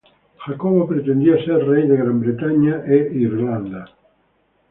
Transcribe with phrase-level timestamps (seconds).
[0.43, 2.95] Jacobo pretendía ser rey de Gran Bretaña e
[3.27, 3.83] Irlanda.